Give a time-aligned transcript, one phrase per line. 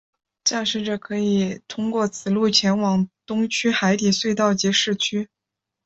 [0.45, 5.29] 驾驶者可以通过此路前往东区海底隧道及市区。